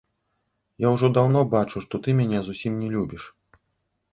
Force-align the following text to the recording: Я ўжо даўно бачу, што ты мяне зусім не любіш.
Я 0.85 0.93
ўжо 0.95 1.09
даўно 1.17 1.43
бачу, 1.53 1.77
што 1.87 1.95
ты 2.07 2.15
мяне 2.21 2.39
зусім 2.49 2.81
не 2.85 2.89
любіш. 2.95 3.23